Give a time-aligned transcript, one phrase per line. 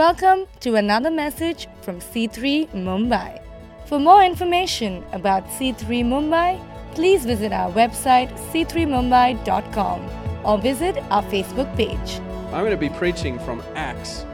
[0.00, 3.38] Welcome to another message from C3 Mumbai.
[3.84, 6.58] For more information about C3 Mumbai,
[6.94, 10.00] please visit our website c3mumbai.com
[10.42, 12.18] or visit our Facebook page.
[12.46, 14.24] I'm going to be preaching from Acts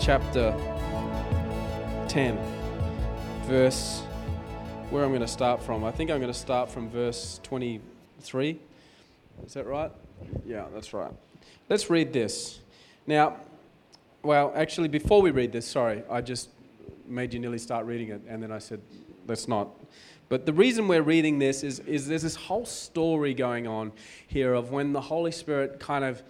[0.00, 0.52] chapter
[2.08, 2.36] 10,
[3.42, 4.00] verse.
[4.90, 5.84] Where I'm going to start from?
[5.84, 8.58] I think I'm going to start from verse 23.
[9.46, 9.92] Is that right?
[10.44, 11.12] Yeah, that's right.
[11.68, 12.58] Let's read this.
[13.06, 13.36] Now,
[14.24, 16.48] well, actually, before we read this, sorry, I just
[17.06, 18.80] made you nearly start reading it, and then I said,
[19.26, 19.68] let's not.
[20.28, 23.92] But the reason we're reading this is, is there's this whole story going on
[24.26, 26.22] here of when the Holy Spirit kind of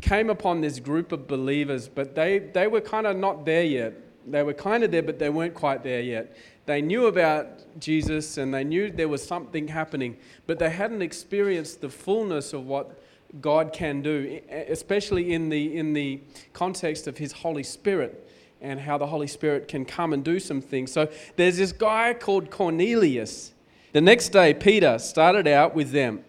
[0.00, 3.94] came upon this group of believers, but they, they were kind of not there yet.
[4.26, 6.36] They were kind of there, but they weren't quite there yet.
[6.66, 11.80] They knew about Jesus and they knew there was something happening, but they hadn't experienced
[11.80, 13.00] the fullness of what
[13.40, 16.20] God can do, especially in the, in the
[16.52, 18.28] context of His Holy Spirit
[18.60, 20.92] and how the Holy Spirit can come and do some things.
[20.92, 23.52] So there's this guy called Cornelius.
[23.92, 26.24] The next day, Peter started out with them,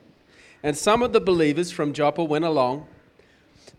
[0.61, 2.85] and some of the believers from Joppa went along.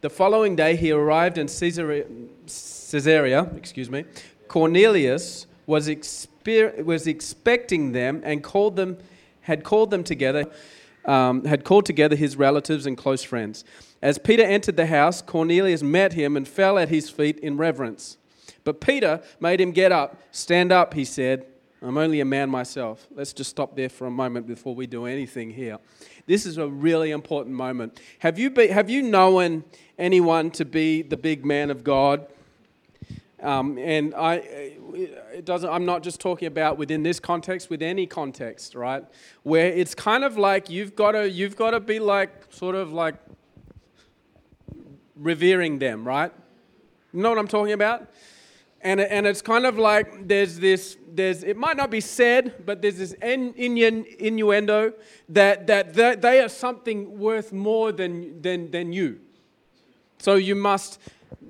[0.01, 2.07] The following day, he arrived in Caesarea,
[2.47, 4.05] Caesarea excuse me.
[4.49, 8.99] Cornelius was, exper- was expecting them and called them,
[9.43, 10.51] had called them together
[11.05, 13.65] um, had called together his relatives and close friends.
[14.03, 18.17] As Peter entered the house, Cornelius met him and fell at his feet in reverence.
[18.65, 20.21] But Peter made him get up.
[20.33, 21.47] Stand up, he said.
[21.83, 23.07] I'm only a man myself.
[23.15, 25.79] Let's just stop there for a moment before we do anything here.
[26.27, 27.99] This is a really important moment.
[28.19, 29.65] Have you, be, have you known
[29.99, 32.27] anyone to be the big man of God?
[33.43, 34.35] Um, and I,
[35.33, 39.05] it doesn't, I'm not just talking about within this context, with any context, right?
[39.45, 42.93] Where it's kind of like you've got to, you've got to be like, sort of
[42.93, 43.15] like
[45.17, 46.33] revering them, right?
[47.13, 48.11] You know what I'm talking about?
[48.83, 52.81] And, and it's kind of like there's this, there's, it might not be said, but
[52.81, 54.95] there's this innuendo
[55.29, 59.21] that, that they are something worth more than, than, than you.
[60.19, 60.99] So you must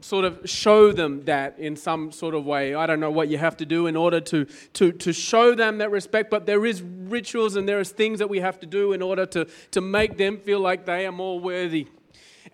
[0.01, 2.75] sort of show them that in some sort of way.
[2.75, 5.79] I don't know what you have to do in order to, to, to show them
[5.79, 8.93] that respect, but there is rituals and there is things that we have to do
[8.93, 11.89] in order to, to make them feel like they are more worthy.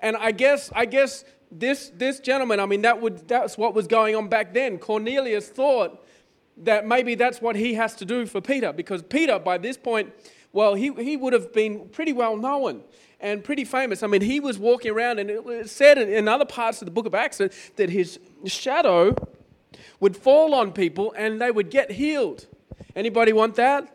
[0.01, 3.87] And I guess, I guess this, this gentleman, I mean, that would, that's what was
[3.87, 4.79] going on back then.
[4.79, 6.05] Cornelius thought
[6.59, 10.13] that maybe that's what he has to do for Peter, because Peter, by this point,
[10.53, 12.83] well, he, he would have been pretty well known
[13.21, 14.03] and pretty famous.
[14.03, 16.91] I mean, he was walking around, and it was said in other parts of the
[16.91, 19.15] book of Acts that his shadow
[20.01, 22.47] would fall on people and they would get healed.
[22.95, 23.93] Anybody want that?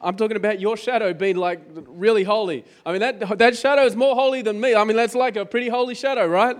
[0.00, 2.64] I'm talking about your shadow being like really holy.
[2.86, 4.74] I mean, that, that shadow is more holy than me.
[4.74, 6.56] I mean, that's like a pretty holy shadow, right?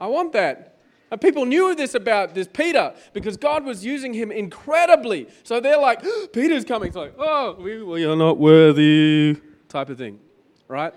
[0.00, 0.77] I want that.
[1.10, 5.28] And people knew this about this Peter because God was using him incredibly.
[5.42, 6.02] So they're like,
[6.32, 6.88] Peter's coming.
[6.88, 9.36] It's like, oh, we, we are not worthy,
[9.68, 10.20] type of thing
[10.68, 10.92] right?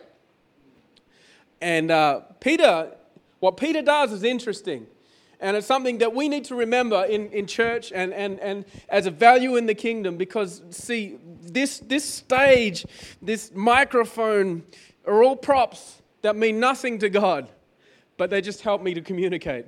[1.61, 2.91] And uh, Peter,
[3.39, 4.85] what Peter does is interesting.
[5.39, 9.07] And it's something that we need to remember in, in church and, and, and as
[9.07, 12.85] a value in the kingdom because, see, this, this stage,
[13.23, 14.63] this microphone
[15.07, 17.49] are all props that mean nothing to God,
[18.17, 19.66] but they just help me to communicate.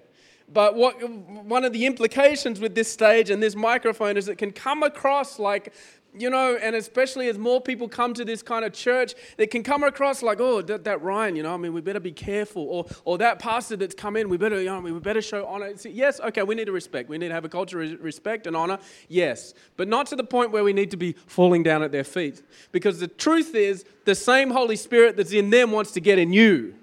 [0.54, 4.52] But what, one of the implications with this stage and this microphone is it can
[4.52, 5.74] come across like
[6.16, 9.64] you know, and especially as more people come to this kind of church, it can
[9.64, 12.64] come across like, oh, that, that Ryan, you know, I mean, we better be careful.
[12.64, 15.74] Or, or that pastor that's come in, we better, you know, we better show honor.
[15.84, 17.10] Yes, okay, we need to respect.
[17.10, 18.80] We need to have a culture of respect and honor.
[19.08, 19.54] Yes.
[19.76, 22.44] But not to the point where we need to be falling down at their feet.
[22.72, 26.32] Because the truth is, the same Holy Spirit that's in them wants to get in
[26.32, 26.76] you.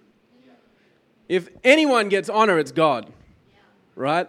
[1.29, 3.13] If anyone gets honor, it's God.
[4.00, 4.28] Right?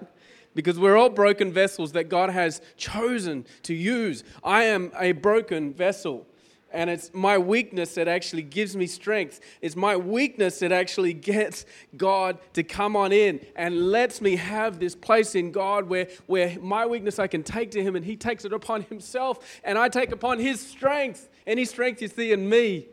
[0.53, 4.23] because we're all broken vessels that God has chosen to use.
[4.43, 6.27] I am a broken vessel.
[6.73, 9.41] And it's my weakness that actually gives me strength.
[9.61, 11.65] It's my weakness that actually gets
[11.97, 16.57] God to come on in and lets me have this place in God where, where
[16.59, 19.90] my weakness I can take to Him and He takes it upon Himself and I
[19.90, 21.29] take upon His strength.
[21.46, 22.87] Any strength you see in me,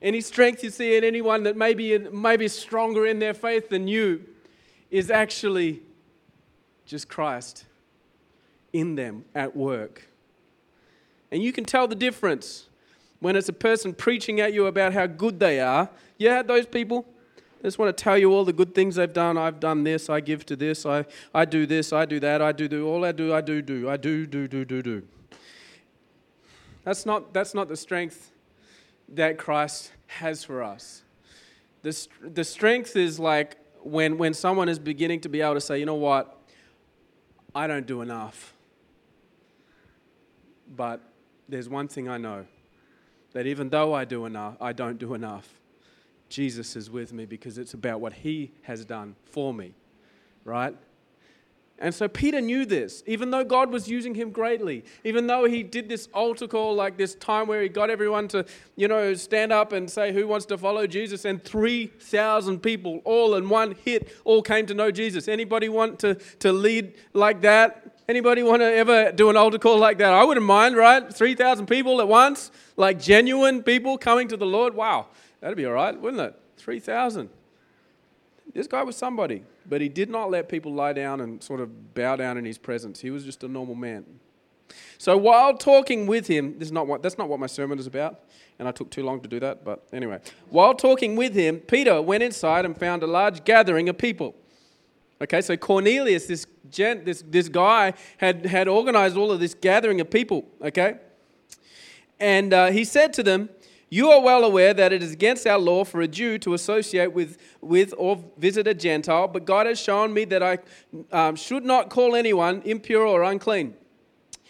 [0.00, 4.24] any strength you see in anyone that maybe, maybe stronger in their faith than you,
[4.90, 5.82] is actually
[6.86, 7.64] just Christ
[8.72, 10.08] in them at work.
[11.30, 12.68] And you can tell the difference
[13.20, 15.88] when it's a person preaching at you about how good they are.
[16.18, 17.06] You had those people?
[17.60, 19.36] They just want to tell you all the good things they've done.
[19.36, 21.04] I've done this, I give to this, I,
[21.34, 23.88] I do this, I do that, I do do all I do, I do do,
[23.88, 25.02] I do do do do do.
[26.84, 28.32] That's not, that's not the strength
[29.10, 31.02] that Christ has for us.
[31.82, 35.78] The, the strength is like when, when someone is beginning to be able to say,
[35.78, 36.38] you know what,
[37.54, 38.54] I don't do enough.
[40.76, 41.00] But
[41.48, 42.46] there's one thing I know
[43.32, 45.48] that even though I do enough, I don't do enough.
[46.28, 49.74] Jesus is with me because it's about what he has done for me,
[50.44, 50.76] right?
[51.82, 55.62] And so Peter knew this, even though God was using him greatly, even though he
[55.62, 58.44] did this altar call, like this time where he got everyone to,
[58.76, 61.24] you know, stand up and say, Who wants to follow Jesus?
[61.24, 65.26] And 3,000 people, all in one hit, all came to know Jesus.
[65.26, 67.98] Anybody want to, to lead like that?
[68.06, 70.12] Anybody want to ever do an altar call like that?
[70.12, 71.10] I wouldn't mind, right?
[71.10, 74.74] 3,000 people at once, like genuine people coming to the Lord.
[74.74, 75.06] Wow,
[75.40, 76.38] that'd be all right, wouldn't it?
[76.58, 77.30] 3,000.
[78.54, 81.94] This guy was somebody, but he did not let people lie down and sort of
[81.94, 83.00] bow down in his presence.
[83.00, 84.04] He was just a normal man.
[84.98, 87.86] So while talking with him, this is not what, that's not what my sermon is
[87.86, 88.20] about,
[88.58, 90.20] and I took too long to do that, but anyway.
[90.48, 94.34] While talking with him, Peter went inside and found a large gathering of people.
[95.22, 100.00] Okay, so Cornelius, this, gent, this, this guy, had, had organized all of this gathering
[100.00, 100.96] of people, okay?
[102.18, 103.50] And uh, he said to them,
[103.92, 107.12] You are well aware that it is against our law for a Jew to associate
[107.12, 110.58] with, with or visit a Gentile, but God has shown me that I
[111.10, 113.74] um, should not call anyone impure or unclean.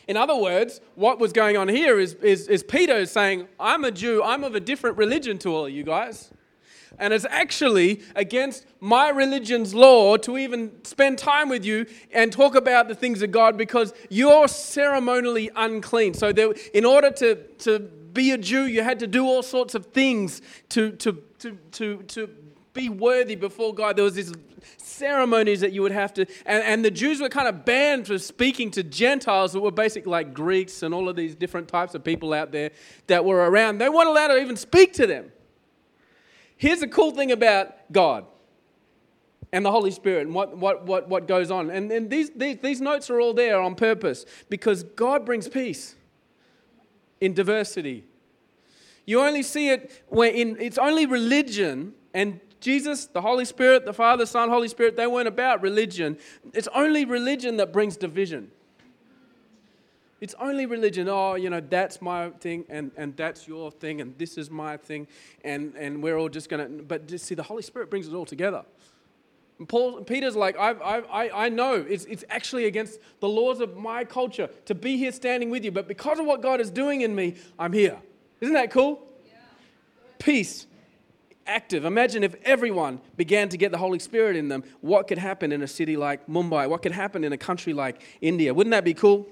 [0.07, 3.91] In other words, what was going on here is, is, is Peter saying, I'm a
[3.91, 6.31] Jew, I'm of a different religion to all of you guys
[7.01, 12.55] and it's actually against my religion's law to even spend time with you and talk
[12.55, 16.15] about the things of God because you're ceremonially unclean.
[16.15, 19.75] So, there, in order to, to be a Jew, you had to do all sorts
[19.75, 22.31] of things to, to, to, to, to
[22.73, 23.97] be worthy before God.
[23.97, 24.33] There was these
[24.77, 28.19] ceremonies that you would have to, and, and the Jews were kind of banned from
[28.19, 32.05] speaking to Gentiles that were basically like Greeks and all of these different types of
[32.05, 32.71] people out there
[33.07, 33.79] that were around.
[33.79, 35.33] They weren't allowed to even speak to them.
[36.57, 38.27] Here's the cool thing about God
[39.53, 41.71] and the Holy Spirit and what, what, what, what goes on.
[41.71, 45.97] And, and these, these, these notes are all there on purpose because God brings peace
[47.21, 48.05] in diversity.
[49.07, 53.93] You only see it when in, it's only religion and Jesus, the Holy Spirit, the
[53.93, 56.19] Father, Son, Holy Spirit, they weren't about religion.
[56.53, 58.51] It's only religion that brings division.
[60.21, 61.09] It's only religion.
[61.09, 64.77] Oh, you know, that's my thing and, and that's your thing and this is my
[64.77, 65.09] thing
[65.43, 66.83] and, and we're all just going to.
[66.83, 68.65] But just see, the Holy Spirit brings it all together.
[69.61, 73.77] And Paul, Peter's like, I, I, I know it's, it's actually against the laws of
[73.77, 77.03] my culture to be here standing with you, but because of what God is doing
[77.03, 77.99] in me, I'm here.
[78.41, 79.07] Isn't that cool?
[79.27, 79.33] Yeah.
[80.19, 80.67] Peace,
[81.47, 81.85] active.
[81.85, 85.61] Imagine if everyone began to get the Holy Spirit in them, what could happen in
[85.61, 86.67] a city like Mumbai?
[86.67, 88.55] What could happen in a country like India?
[88.55, 89.29] Wouldn't that be cool?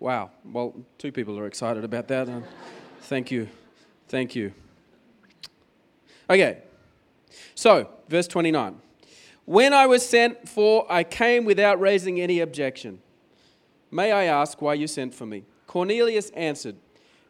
[0.00, 0.32] Wow.
[0.44, 2.28] Well, two people are excited about that.
[2.28, 2.40] Uh,
[3.02, 3.48] thank you.
[4.08, 4.52] Thank you.
[6.28, 6.62] Okay.
[7.54, 8.80] So, verse 29.
[9.44, 13.00] When I was sent for, I came without raising any objection.
[13.90, 15.44] May I ask why you sent for me?
[15.66, 16.76] Cornelius answered,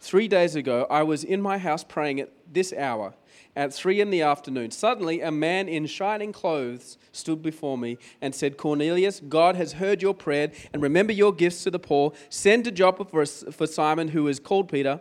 [0.01, 3.15] Three days ago, I was in my house praying at this hour
[3.57, 8.35] at three in the afternoon, suddenly a man in shining clothes stood before me and
[8.35, 12.13] said, Cornelius, God has heard your prayer and remember your gifts to the poor.
[12.29, 15.01] Send to Joppa for, for Simon, who is called Peter.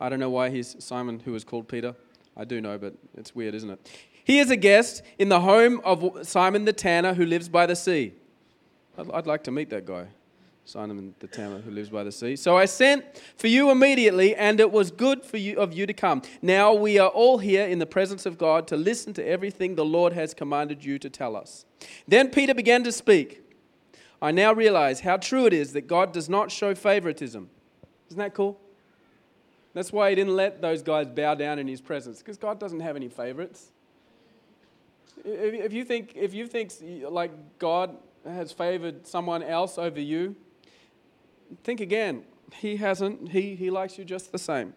[0.00, 1.94] I don't know why he's Simon, who is called Peter.
[2.36, 3.90] I do know, but it's weird, isn't it?
[4.30, 7.74] He is a guest in the home of Simon the tanner who lives by the
[7.74, 8.12] sea.
[8.96, 10.06] I'd, I'd like to meet that guy.
[10.64, 12.36] Simon the tanner who lives by the sea.
[12.36, 13.04] So I sent
[13.36, 16.22] for you immediately, and it was good for you of you to come.
[16.42, 19.84] Now we are all here in the presence of God to listen to everything the
[19.84, 21.64] Lord has commanded you to tell us.
[22.06, 23.42] Then Peter began to speak.
[24.22, 27.50] I now realize how true it is that God does not show favoritism.
[28.10, 28.60] Isn't that cool?
[29.74, 32.78] That's why he didn't let those guys bow down in his presence, because God doesn't
[32.78, 33.72] have any favorites.
[35.24, 36.72] If you think, if you think
[37.08, 40.36] like God has favored someone else over you,
[41.64, 42.24] think again.
[42.54, 43.30] He hasn't.
[43.30, 44.74] He, he likes you just the same.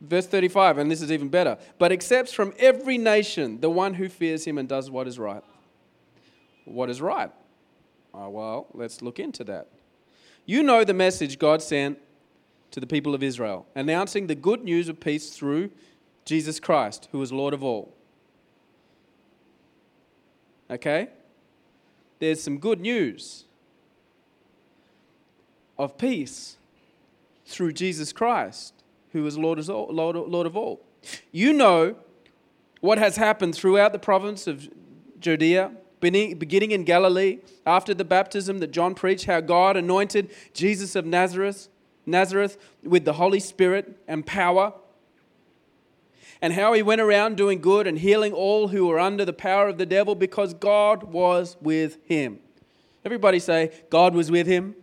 [0.00, 1.56] Verse 35, and this is even better.
[1.78, 5.42] But accepts from every nation the one who fears him and does what is right.
[6.66, 7.30] What is right?
[8.12, 9.68] Oh, well, let's look into that.
[10.44, 11.98] You know the message God sent
[12.72, 15.70] to the people of Israel, announcing the good news of peace through
[16.26, 17.95] Jesus Christ, who is Lord of all.
[20.70, 21.08] Okay?
[22.18, 23.44] There's some good news
[25.78, 26.56] of peace
[27.44, 28.74] through Jesus Christ,
[29.12, 29.88] who is Lord of all.
[29.90, 30.80] Lord of all.
[31.30, 31.96] You know
[32.80, 34.68] what has happened throughout the province of
[35.20, 41.06] Judea, beginning in Galilee, after the baptism that John preached, how God anointed Jesus of
[41.06, 41.68] Nazareth,
[42.04, 44.72] Nazareth with the Holy Spirit and power
[46.40, 49.68] and how he went around doing good and healing all who were under the power
[49.68, 52.38] of the devil because God was with him.
[53.04, 54.74] Everybody say, God was with him.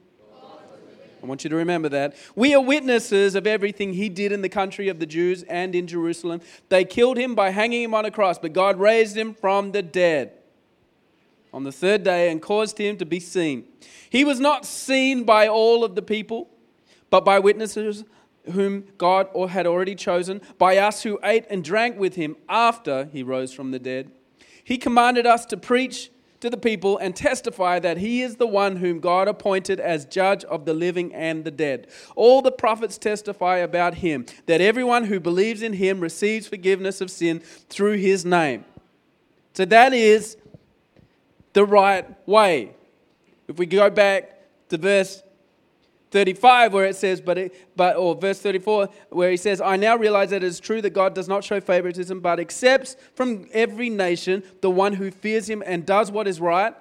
[1.22, 2.16] I want you to remember that.
[2.36, 5.88] We are witnesses of everything he did in the country of the Jews and in
[5.88, 6.42] Jerusalem.
[6.68, 9.82] They killed him by hanging him on a cross, but God raised him from the
[9.82, 10.34] dead
[11.54, 13.64] on the third day and caused him to be seen.
[14.10, 16.50] He was not seen by all of the people,
[17.10, 18.04] but by witnesses
[18.52, 23.24] whom God had already chosen, by us who ate and drank with him after he
[23.24, 24.12] rose from the dead.
[24.64, 26.10] He commanded us to preach
[26.40, 30.44] to the people and testify that he is the one whom God appointed as judge
[30.44, 31.88] of the living and the dead.
[32.18, 37.10] All the prophets testify about him, that everyone who believes in him receives forgiveness of
[37.10, 38.66] sin through his name.
[39.54, 40.36] So that is
[41.54, 42.72] the right way.
[43.48, 45.24] If we go back to verse
[46.14, 49.98] 35 where it says but it, but or verse 34 where he says I now
[49.98, 53.90] realize that it is true that God does not show favoritism but accepts from every
[53.90, 56.76] nation the one who fears him and does what is right.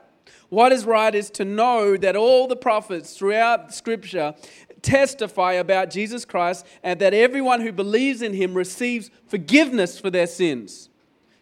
[0.51, 4.35] What is right is to know that all the prophets throughout scripture
[4.83, 10.27] testify about Jesus Christ and that everyone who believes in him receives forgiveness for their
[10.27, 10.91] sins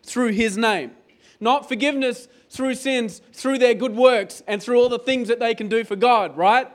[0.04, 0.92] through his name.
[1.40, 5.56] Not forgiveness through sins through their good works and through all the things that they
[5.56, 6.68] can do for God right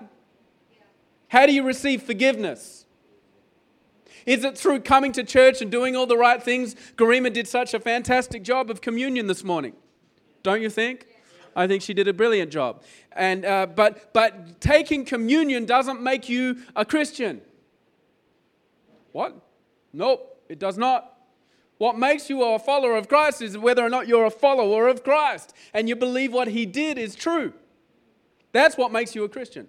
[1.28, 2.86] how do you receive forgiveness?
[4.26, 6.76] Is it through coming to church and doing all the right things?
[6.96, 9.74] Garima did such a fantastic job of communion this morning,
[10.42, 11.08] don't you think?
[11.56, 12.84] I think she did a brilliant job.
[13.14, 17.42] And, uh, but, but taking communion doesn't make you a Christian.
[19.12, 19.36] What?
[19.94, 21.14] Nope, it does not.
[21.78, 25.04] What makes you a follower of Christ is whether or not you're a follower of
[25.04, 27.54] Christ and you believe what he did is true.
[28.52, 29.68] That's what makes you a Christian.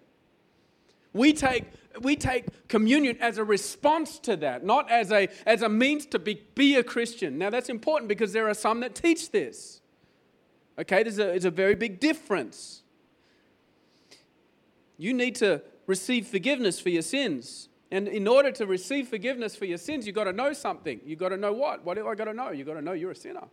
[1.16, 1.64] We take,
[2.02, 6.18] we take communion as a response to that, not as a, as a means to
[6.18, 7.38] be, be a Christian.
[7.38, 9.80] Now, that's important because there are some that teach this.
[10.78, 12.82] Okay, there's a, there's a very big difference.
[14.98, 17.70] You need to receive forgiveness for your sins.
[17.90, 21.00] And in order to receive forgiveness for your sins, you've got to know something.
[21.02, 21.82] You've got to know what?
[21.82, 22.50] What do I got to know?
[22.50, 23.44] You've got to know you're a sinner.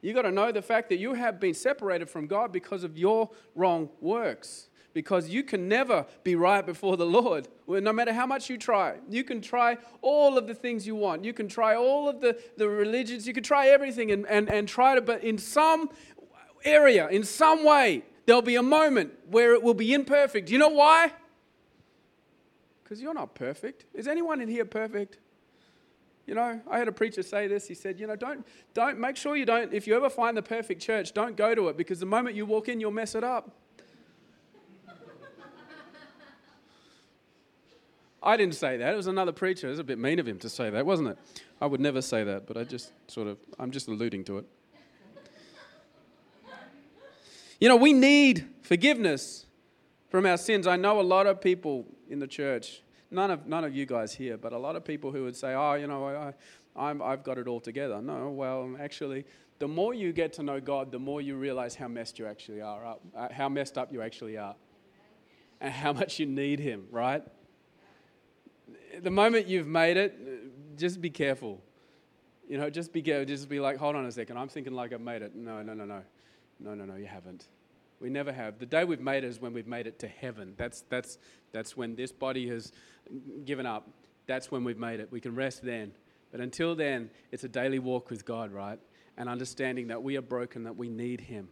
[0.00, 2.98] You've got to know the fact that you have been separated from God because of
[2.98, 8.26] your wrong works because you can never be right before the Lord, no matter how
[8.26, 8.96] much you try.
[9.08, 12.38] You can try all of the things you want, you can try all of the,
[12.56, 15.90] the religions, you can try everything and, and, and try to, but in some
[16.64, 20.50] area, in some way, there'll be a moment where it will be imperfect.
[20.50, 21.12] You know why?
[22.82, 23.86] Because you're not perfect.
[23.94, 25.18] Is anyone in here perfect?
[26.26, 27.66] You know, I had a preacher say this.
[27.66, 30.42] He said, you know, don't, don't make sure you don't, if you ever find the
[30.42, 33.24] perfect church, don't go to it because the moment you walk in, you'll mess it
[33.24, 33.50] up.
[38.22, 38.92] I didn't say that.
[38.92, 39.66] It was another preacher.
[39.66, 41.18] It was a bit mean of him to say that, wasn't it?
[41.60, 44.46] I would never say that, but I just sort of, I'm just alluding to it.
[47.60, 49.46] You know, we need forgiveness
[50.08, 50.66] from our sins.
[50.66, 54.12] I know a lot of people in the church, none of, none of you guys
[54.12, 56.34] here, but a lot of people who would say, oh, you know, I,
[56.74, 58.02] I'm, I've got it all together.
[58.02, 59.24] No, well, actually,
[59.58, 62.60] the more you get to know God, the more you realize how messed you actually
[62.60, 64.56] are uh, how messed up you actually are,
[65.60, 67.22] and how much you need Him, right?
[69.00, 71.60] The moment you've made it, just be careful.
[72.48, 73.24] You know, just be careful.
[73.24, 74.36] Just be like, hold on a second.
[74.36, 75.34] I'm thinking like I've made it.
[75.34, 76.02] No, no, no, no.
[76.60, 77.48] No, no, no, you haven't.
[78.00, 78.58] We never have.
[78.58, 80.54] The day we've made it is when we've made it to heaven.
[80.56, 81.18] That's, that's,
[81.52, 82.72] that's when this body has
[83.44, 83.88] given up.
[84.26, 85.10] That's when we've made it.
[85.10, 85.92] We can rest then.
[86.30, 88.78] But until then, it's a daily walk with God, right?
[89.16, 91.48] And understanding that we are broken, that we need Him.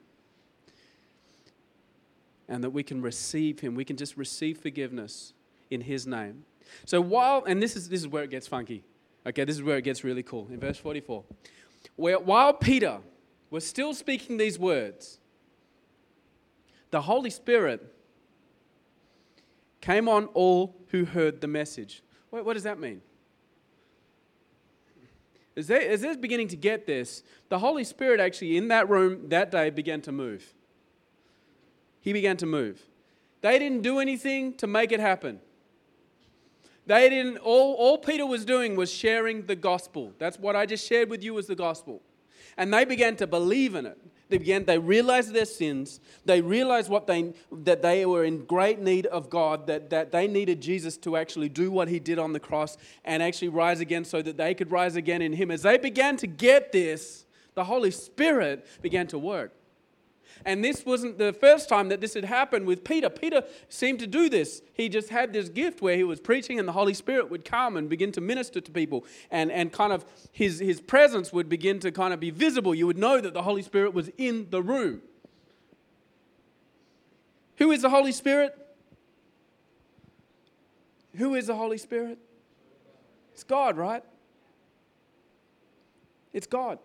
[2.48, 3.74] And that we can receive Him.
[3.74, 5.34] We can just receive forgiveness
[5.70, 6.44] in His name.
[6.84, 8.84] So while, and this is, this is where it gets funky.
[9.26, 10.48] Okay, this is where it gets really cool.
[10.50, 11.24] In verse 44,
[11.96, 12.98] where while Peter
[13.50, 15.18] was still speaking these words,
[16.90, 17.94] the Holy Spirit
[19.80, 22.02] came on all who heard the message.
[22.30, 23.02] What, what does that mean?
[25.56, 29.28] As, they, as they're beginning to get this, the Holy Spirit actually in that room
[29.28, 30.54] that day began to move.
[32.00, 32.80] He began to move.
[33.40, 35.40] They didn't do anything to make it happen.
[36.90, 40.12] They didn't, all, all Peter was doing was sharing the gospel.
[40.18, 42.02] That's what I just shared with you was the gospel.
[42.56, 43.96] And they began to believe in it.
[44.28, 46.00] They began, they realized their sins.
[46.24, 50.26] They realized what they, that they were in great need of God, that, that they
[50.26, 54.04] needed Jesus to actually do what he did on the cross and actually rise again
[54.04, 55.52] so that they could rise again in him.
[55.52, 59.52] As they began to get this, the Holy Spirit began to work.
[60.44, 63.10] And this wasn't the first time that this had happened with Peter.
[63.10, 64.62] Peter seemed to do this.
[64.72, 67.76] He just had this gift where he was preaching and the Holy Spirit would come
[67.76, 69.04] and begin to minister to people.
[69.30, 72.74] And, and kind of his, his presence would begin to kind of be visible.
[72.74, 75.02] You would know that the Holy Spirit was in the room.
[77.56, 78.56] Who is the Holy Spirit?
[81.16, 82.18] Who is the Holy Spirit?
[83.34, 84.02] It's God, right?
[86.32, 86.78] It's God.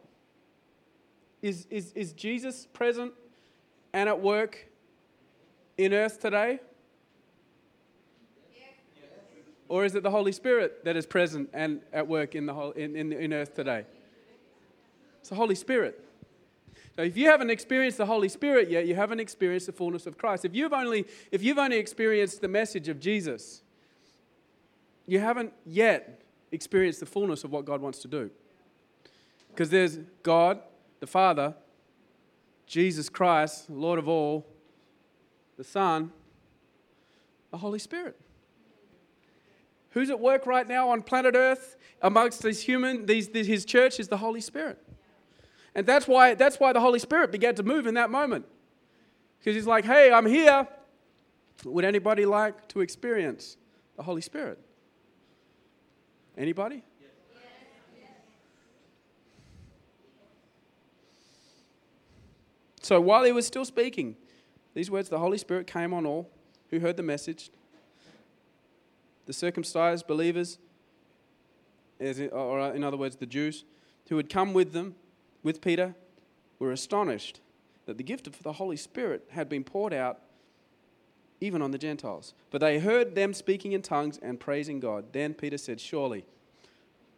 [1.42, 3.14] Is, is, is Jesus present
[3.96, 4.68] and at work
[5.78, 6.60] in earth today?
[9.68, 12.72] Or is it the Holy Spirit that is present and at work in, the whole,
[12.72, 13.86] in, in, in earth today?
[15.22, 16.04] It's the Holy Spirit.
[16.96, 20.18] So if you haven't experienced the Holy Spirit yet, you haven't experienced the fullness of
[20.18, 20.46] Christ.
[20.46, 23.64] If you've only, if you've only experienced the message of Jesus,
[25.08, 26.22] you haven't yet
[26.52, 28.30] experienced the fullness of what God wants to do.
[29.50, 30.60] Because there's God,
[31.00, 31.56] the Father,
[32.66, 34.46] Jesus Christ, Lord of all,
[35.58, 36.12] the Son,
[37.52, 38.20] the Holy Spirit.
[39.92, 44.00] Who's at work right now on planet Earth amongst these human, these, these, his church
[44.00, 44.78] is the Holy Spirit.
[45.74, 48.46] And that's why, that's why the Holy Spirit began to move in that moment.
[49.40, 50.68] Because he's like, hey, I'm here.
[51.64, 53.58] Would anybody like to experience
[53.96, 54.60] the Holy Spirit?
[56.38, 56.84] Anybody?
[62.86, 64.16] So while he was still speaking,
[64.76, 66.30] these words, the Holy Spirit came on all
[66.70, 67.50] who heard the message.
[69.26, 70.60] The circumcised believers,
[72.00, 73.66] or in other words, the Jews,
[74.10, 74.94] who had come with them,
[75.42, 75.96] with Peter,
[76.60, 77.40] were astonished
[77.88, 80.20] that the gift of the Holy Spirit had been poured out
[81.42, 82.36] even on the Gentiles.
[82.52, 85.06] For they heard them speaking in tongues and praising God.
[85.12, 86.24] Then Peter said, Surely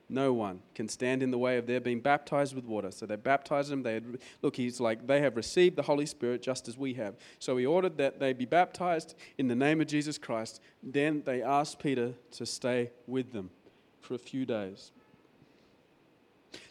[0.10, 2.92] no one can stand in the way of their being baptized with water.
[2.92, 3.84] So they baptized them.
[3.84, 7.16] They had, look, he's like, they have received the Holy Spirit just as we have.
[7.40, 10.62] So he ordered that they be baptized in the name of Jesus Christ.
[10.82, 13.50] Then they asked Peter to stay with them
[14.00, 14.92] for a few days.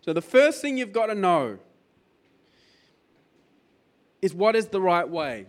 [0.01, 1.59] So the first thing you've got to know
[4.23, 5.45] is what is the right way.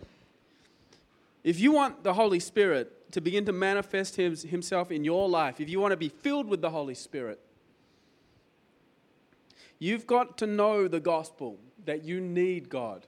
[1.42, 5.70] If you want the Holy Spirit to begin to manifest himself in your life, if
[5.70, 7.40] you want to be filled with the Holy Spirit,
[9.78, 13.06] You've got to know the gospel that you need God.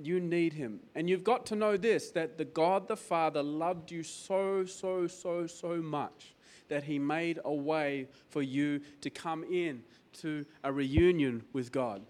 [0.00, 0.80] You need Him.
[0.94, 5.06] And you've got to know this that the God the Father loved you so, so,
[5.08, 6.34] so, so much
[6.68, 9.82] that He made a way for you to come in
[10.20, 12.02] to a reunion with God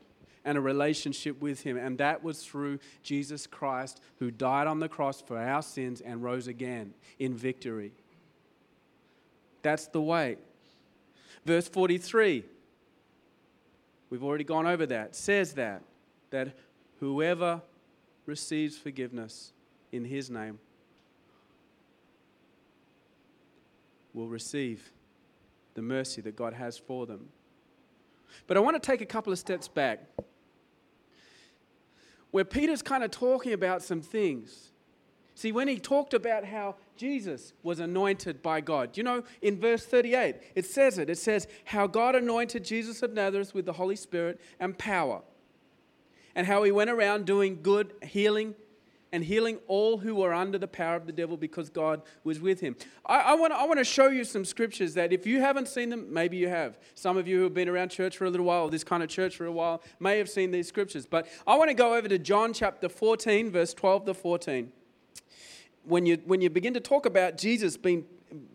[0.45, 1.79] and a relationship with Him.
[1.79, 6.23] And that was through Jesus Christ, who died on the cross for our sins and
[6.23, 7.93] rose again in victory.
[9.63, 10.37] That's the way.
[11.45, 12.45] Verse 43,
[14.11, 15.83] we've already gone over that, says that,
[16.31, 16.55] that
[17.01, 17.63] whoever
[18.27, 19.53] receives forgiveness
[19.93, 20.59] in his name
[24.13, 24.91] will receive
[25.75, 27.29] the mercy that God has for them.
[28.47, 30.01] But I want to take a couple of steps back
[32.31, 34.73] where Peter's kind of talking about some things
[35.39, 39.87] See, when he talked about how Jesus was anointed by God, you know, in verse
[39.87, 41.09] 38, it says it.
[41.09, 45.23] It says, How God anointed Jesus of Nazareth with the Holy Spirit and power,
[46.35, 48.57] and how he went around doing good, healing,
[49.13, 52.59] and healing all who were under the power of the devil because God was with
[52.59, 52.75] him.
[53.07, 56.37] I, I want to show you some scriptures that if you haven't seen them, maybe
[56.37, 56.81] you have.
[56.97, 59.09] Some of you who have been around church for a little while, this kind of
[59.09, 61.07] church for a while, may have seen these scriptures.
[61.07, 64.73] But I want to go over to John chapter 14, verse 12 to 14
[65.89, 68.05] when you, when you begin to talk about Jesus being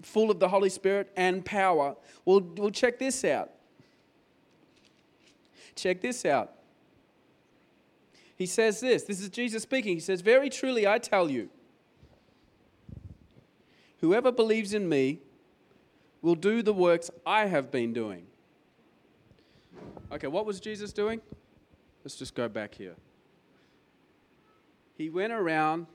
[0.02, 3.52] full of the Holy Spirit and power, well, we'll check this out.
[5.76, 6.54] Check this out.
[8.36, 9.96] He says this this is Jesus speaking.
[9.96, 11.50] He says, Very truly, I tell you,
[14.02, 15.20] whoever believes in me
[16.22, 18.28] will do the works I have been doing.
[20.12, 21.22] Okay, what was Jesus doing?
[22.04, 22.96] Let's just go back here.
[24.96, 25.88] He went around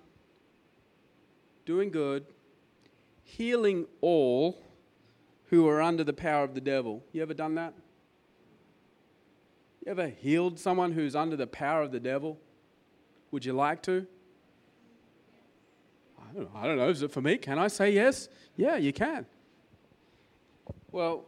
[1.69, 2.25] doing good,
[3.23, 4.59] healing all
[5.51, 7.05] who are under the power of the devil.
[7.13, 7.75] You ever done that?
[9.85, 12.39] You ever healed someone who's under the power of the devil?
[13.33, 14.07] Would you like to?
[16.19, 16.89] I don't, know.
[16.89, 17.37] Is it for me?
[17.37, 18.31] Can I say yes?
[18.57, 19.27] Yeah, you can.
[20.91, 21.27] Well,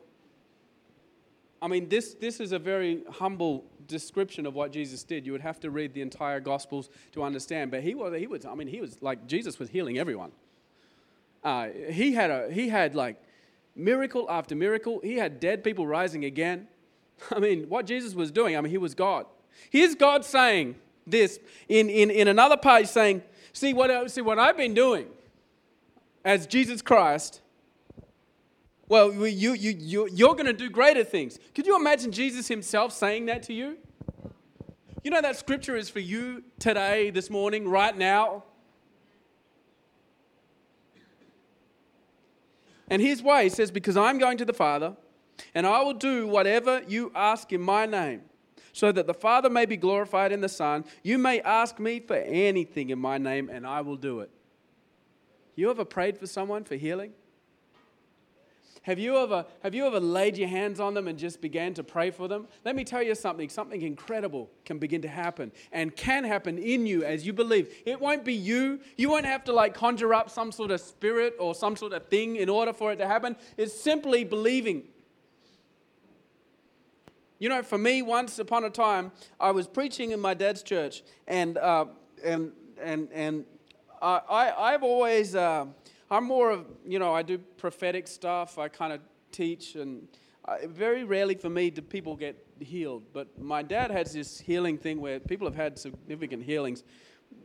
[1.63, 5.27] I mean, this, this is a very humble description of what Jesus did.
[5.27, 7.71] You would have to read the entire Gospels to understand.
[7.71, 10.33] But he was, he was I mean, he was like, Jesus was healing everyone.
[11.45, 13.17] Uh, he, had a, he had like
[13.75, 15.01] miracle after miracle.
[15.03, 16.69] He had dead people rising again.
[17.31, 19.27] I mean, what Jesus was doing, I mean, he was God.
[19.69, 24.57] Here's God saying this in, in, in another he's saying, see what, see what I've
[24.57, 25.07] been doing
[26.25, 27.41] as Jesus Christ.
[28.91, 31.39] Well, you, you, you, you're going to do greater things.
[31.55, 33.79] Could you imagine Jesus himself saying that to you?
[35.05, 38.43] You know that scripture is for you today, this morning, right now.
[42.89, 44.97] And here's why He says, Because I'm going to the Father,
[45.55, 48.23] and I will do whatever you ask in my name,
[48.73, 50.85] so that the Father may be glorified in the Son.
[51.05, 54.33] You may ask me for anything in my name, and I will do it.
[55.55, 57.13] You ever prayed for someone for healing?
[58.83, 61.85] Have you, ever, have you ever laid your hands on them and just began to
[61.85, 62.49] pray for them?
[62.65, 63.51] Let me tell you something.
[63.51, 67.75] Something incredible can begin to happen and can happen in you as you believe.
[67.85, 68.81] It won't be you.
[68.97, 72.07] You won't have to like conjure up some sort of spirit or some sort of
[72.07, 73.37] thing in order for it to happen.
[73.59, 74.85] It's simply believing.
[77.39, 81.03] You know, for me, once upon a time, I was preaching in my dad's church,
[81.27, 81.87] and uh,
[82.23, 83.45] and and and
[84.03, 85.67] I, I've always uh,
[86.11, 88.59] I'm more of, you know, I do prophetic stuff.
[88.59, 90.09] I kind of teach, and
[90.45, 93.05] I, very rarely for me do people get healed.
[93.13, 96.83] But my dad has this healing thing where people have had significant healings.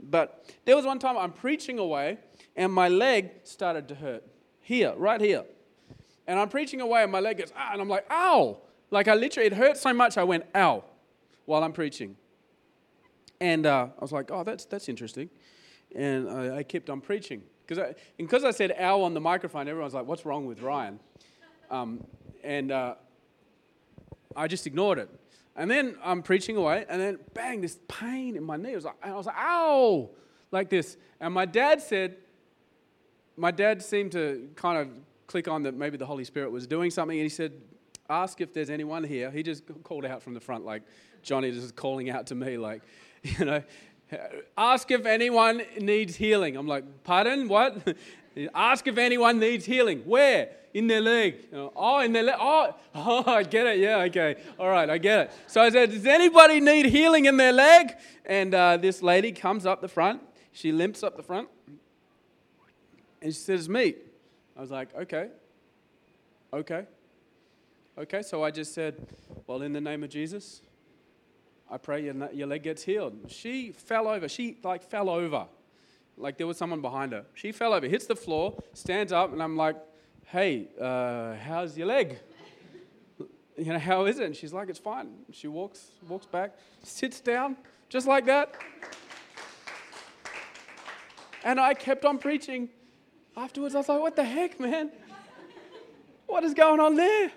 [0.02, 2.18] But there was one time I'm preaching away,
[2.56, 4.24] and my leg started to hurt
[4.62, 5.46] here, right here.
[6.26, 8.58] And I'm preaching away, and my leg goes, ah, and I'm like, ow.
[8.90, 10.84] Like I literally, it hurt so much, I went, ow,
[11.46, 12.16] while I'm preaching.
[13.40, 15.30] And uh, I was like, oh, that's, that's interesting.
[15.96, 17.44] And I, I kept on preaching.
[17.66, 21.00] Because I, because I said ow on the microphone, everyone's like, what's wrong with Ryan?
[21.72, 22.06] Um,
[22.44, 22.96] and uh,
[24.36, 25.10] I just ignored it.
[25.56, 28.74] And then I'm preaching away, and then bang, this pain in my knee.
[28.74, 30.10] I was like, I was like, ow,
[30.52, 30.98] like this.
[31.20, 32.18] And my dad said,
[33.38, 34.90] my dad seemed to kind of
[35.28, 37.54] click on that maybe the Holy Spirit was doing something, and he said,
[38.10, 39.32] ask if there's anyone here.
[39.32, 40.84] He just called out from the front, like
[41.24, 42.82] Johnny just calling out to me, like,
[43.24, 43.64] you know,
[44.58, 46.56] Ask if anyone needs healing.
[46.56, 47.48] I'm like, pardon?
[47.48, 47.96] What?
[48.54, 50.02] Ask if anyone needs healing.
[50.06, 50.50] Where?
[50.74, 51.48] In their leg.
[51.54, 52.36] Oh, in their leg.
[52.38, 53.80] Oh, oh, I get it.
[53.80, 54.36] Yeah, okay.
[54.60, 55.32] All right, I get it.
[55.48, 57.94] So I said, Does anybody need healing in their leg?
[58.26, 60.22] And uh, this lady comes up the front.
[60.52, 61.48] She limps up the front.
[63.22, 63.96] And she says, Me.
[64.58, 65.30] I was like, Okay.
[66.54, 66.86] Okay.
[67.98, 68.22] Okay.
[68.22, 69.08] So I just said,
[69.48, 70.62] Well, in the name of Jesus,
[71.70, 73.18] I pray your, your leg gets healed.
[73.28, 74.28] She fell over.
[74.28, 75.48] She like fell over.
[76.18, 77.26] Like there was someone behind her.
[77.34, 79.76] She fell over, hits the floor, stands up, and I'm like,
[80.28, 82.18] hey, uh, how's your leg?
[83.58, 84.26] You know, how is it?
[84.26, 85.10] And she's like, it's fine.
[85.32, 87.58] She walks, walks back, sits down,
[87.90, 88.54] just like that.
[91.44, 92.70] And I kept on preaching.
[93.38, 94.92] Afterwards, I was like, what the heck, man?
[96.28, 97.32] What is going on there?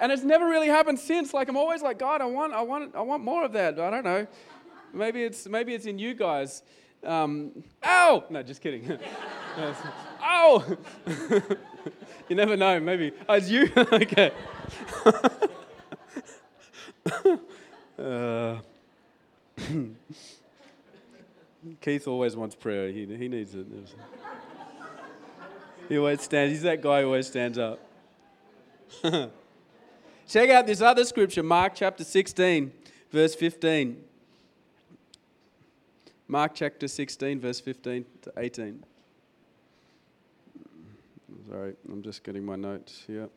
[0.00, 1.34] And it's never really happened since.
[1.34, 3.78] Like I'm always like, God, I want, I want, I want more of that.
[3.78, 4.26] I don't know.
[4.92, 6.62] Maybe it's maybe it's in you guys.
[7.04, 8.24] Um, ow!
[8.30, 8.98] No, just kidding.
[10.22, 10.64] ow!
[12.28, 12.80] you never know.
[12.80, 13.70] Maybe oh, it's you.
[13.76, 14.32] okay.
[17.98, 18.56] uh,
[21.80, 22.88] Keith always wants prayer.
[22.88, 23.66] He, he needs it.
[25.88, 26.52] He always stands.
[26.52, 27.80] He's that guy who always stands up.
[30.30, 32.70] Check out this other scripture, Mark chapter 16,
[33.10, 34.00] verse 15.
[36.28, 38.84] Mark chapter 16, verse 15 to 18.
[41.48, 43.28] Sorry, I'm just getting my notes here.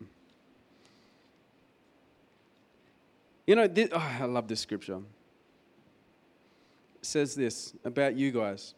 [3.47, 4.97] You know, this, oh, I love this scripture.
[6.97, 8.75] It says this about you guys.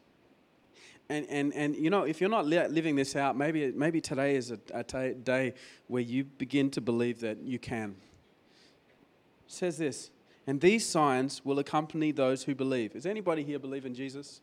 [1.09, 4.35] And, and, and you know, if you're not li- living this out, maybe, maybe today
[4.35, 5.53] is a, a t- day
[5.87, 7.95] where you begin to believe that you can.
[9.45, 10.09] It says this,
[10.47, 12.93] and these signs will accompany those who believe.
[12.93, 14.41] Does anybody here believe in Jesus?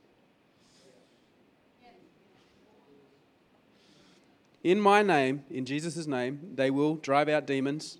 [4.62, 7.98] In my name, in Jesus' name, they will drive out demons.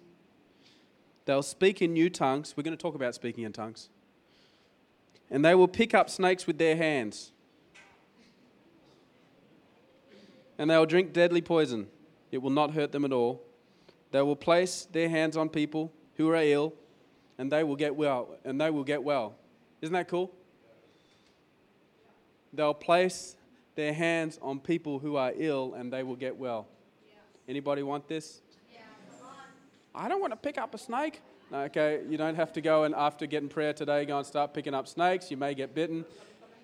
[1.24, 2.54] They'll speak in new tongues.
[2.56, 3.88] We're going to talk about speaking in tongues.
[5.28, 7.31] And they will pick up snakes with their hands
[10.58, 11.88] and they will drink deadly poison.
[12.30, 13.42] It will not hurt them at all.
[14.10, 16.74] They will place their hands on people who are ill,
[17.38, 18.36] and they will get well.
[18.44, 19.34] And they will get well.
[19.80, 20.30] Isn't that cool?
[22.52, 23.36] They'll place
[23.74, 26.68] their hands on people who are ill, and they will get well.
[27.48, 28.40] Anybody want this?
[29.94, 31.20] I don't want to pick up a snake.
[31.52, 34.72] Okay, you don't have to go and after getting prayer today, go and start picking
[34.72, 35.30] up snakes.
[35.30, 36.04] You may get bitten.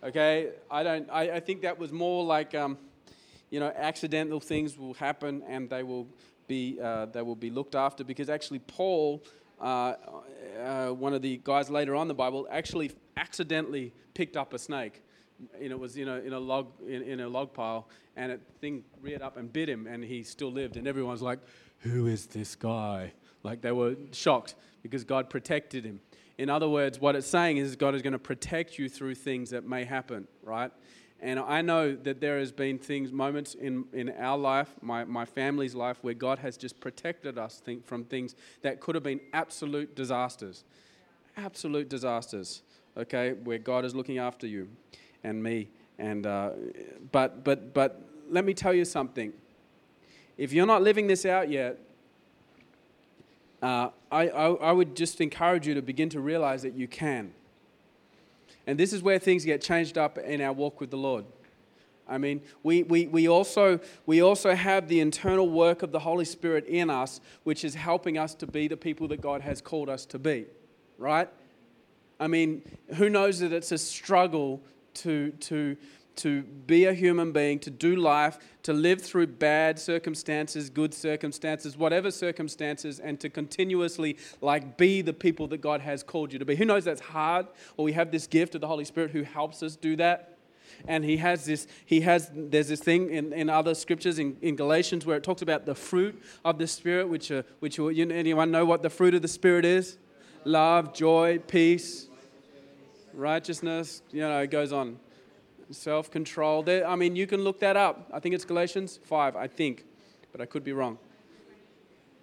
[0.03, 1.09] Okay, I don't.
[1.11, 2.55] I, I think that was more like.
[2.55, 2.79] Um,
[3.51, 6.09] you know, accidental things will happen and they will
[6.47, 9.23] be, uh, they will be looked after because actually Paul
[9.61, 9.95] uh,
[10.65, 15.03] uh, one of the guys later on the Bible actually accidentally picked up a snake.
[15.55, 18.41] And it was in a, in a log in, in a log pile, and it
[18.61, 20.77] thing reared up and bit him, and he still lived.
[20.77, 21.39] And everyone's like,
[21.81, 23.13] "Who is this guy?"
[23.45, 26.01] Like they were shocked because God protected him.
[26.39, 29.51] In other words, what it's saying is God is going to protect you through things
[29.51, 30.73] that may happen, right?
[31.21, 35.25] And I know that there has been things, moments in, in our life, my, my
[35.25, 39.21] family's life, where God has just protected us think, from things that could have been
[39.33, 40.63] absolute disasters.
[41.37, 42.63] Absolute disasters,
[42.97, 44.69] okay, where God is looking after you
[45.25, 45.69] and me.
[45.99, 46.51] And, uh,
[47.11, 48.01] but, but, but
[48.31, 49.33] let me tell you something.
[50.37, 51.79] If you're not living this out yet,
[53.61, 57.33] uh, I, I, I would just encourage you to begin to realize that you can.
[58.69, 61.25] And this is where things get changed up in our walk with the Lord.
[62.07, 66.27] I mean, we, we, we, also, we also have the internal work of the Holy
[66.27, 69.89] Spirit in us, which is helping us to be the people that God has called
[69.89, 70.45] us to be,
[70.99, 71.31] right?
[72.21, 72.61] I mean,
[72.97, 74.61] who knows that it's a struggle
[74.95, 75.75] to, to,
[76.19, 81.77] to be a human being, to do life, to live through bad circumstances, good circumstances,
[81.77, 86.45] whatever circumstances, and to continuously like be the people that God has called you to
[86.45, 86.57] be.
[86.57, 87.47] Who knows that's hard?
[87.77, 90.37] Well, we have this gift of the Holy Spirit who helps us do that.
[90.87, 94.55] And he has this, he has, there's this thing in, in other scriptures in, in
[94.55, 97.91] Galatians where it talks about the fruit of the Spirit, which, are, which uh, are,
[97.91, 99.99] anyone know what the fruit of the Spirit is?
[100.45, 102.09] Love, joy, peace,
[103.15, 104.99] righteousness, you know, it goes on
[105.71, 106.65] self control.
[106.69, 108.09] I mean, you can look that up.
[108.13, 109.85] I think it's Galatians 5, I think,
[110.33, 110.99] but I could be wrong.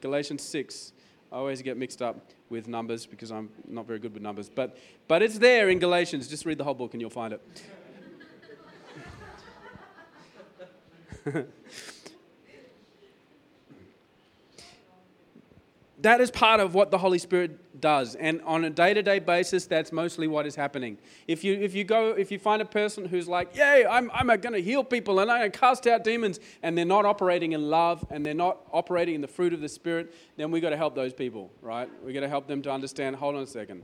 [0.02, 0.94] Galatians 6.
[1.32, 4.50] I always get mixed up with numbers because I'm not very good with numbers.
[4.50, 4.78] But,
[5.08, 6.28] but it's there in Galatians.
[6.28, 7.42] Just read the whole book and you'll find it.
[16.06, 18.14] that is part of what the Holy Spirit does.
[18.14, 21.00] And on a day to day basis, that's mostly what is happening.
[21.28, 24.28] If you, if you go, if you find a person who's like, Yay, I'm, I'm
[24.28, 27.54] going to heal people and I'm going to cast out demons, and they're not operating
[27.54, 30.70] in love and they're not operating in the fruit of the Spirit, then we've got
[30.70, 31.90] to help those people, right?
[32.04, 33.82] We've got to help them to understand hold on a second.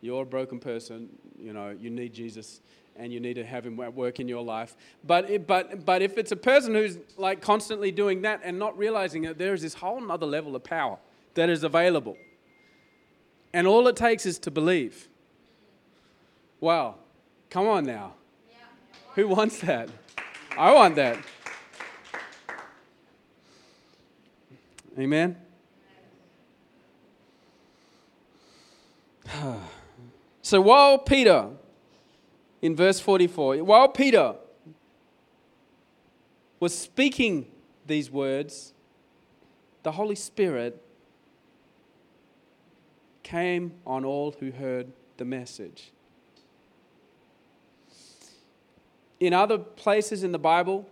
[0.00, 2.62] You're a broken person, you know, you need Jesus
[2.96, 4.76] and you need to have him work in your life.
[5.04, 9.22] But, but, but if it's a person who's like constantly doing that and not realizing
[9.22, 10.98] that there is this whole other level of power
[11.34, 12.16] that is available.
[13.52, 15.08] And all it takes is to believe.
[16.60, 16.96] Wow.
[17.48, 18.14] Come on now.
[19.14, 19.88] Who wants that?
[20.56, 21.18] I want that.
[24.98, 25.36] Amen.
[30.42, 31.48] So while Peter,
[32.60, 34.34] in verse 44, while Peter
[36.58, 37.46] was speaking
[37.86, 38.72] these words,
[39.84, 40.82] the Holy Spirit
[43.30, 45.92] came on all who heard the message.
[49.20, 50.88] In other places in the Bible,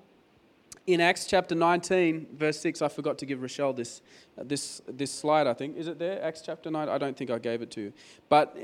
[0.87, 4.03] in Acts chapter 19, verse 6, I forgot to give Rochelle this,
[4.39, 5.77] uh, this, this slide, I think.
[5.77, 6.23] Is it there?
[6.23, 6.89] Acts chapter 9?
[6.89, 7.93] I don't think I gave it to you.
[8.29, 8.61] But uh,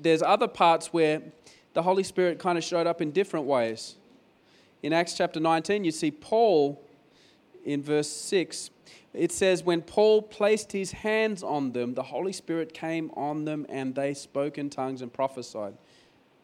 [0.00, 1.22] there's other parts where
[1.74, 3.96] the Holy Spirit kind of showed up in different ways.
[4.82, 6.82] In Acts chapter 19, you see Paul
[7.64, 8.70] in verse 6
[9.14, 13.66] it says, When Paul placed his hands on them, the Holy Spirit came on them
[13.68, 15.74] and they spoke in tongues and prophesied.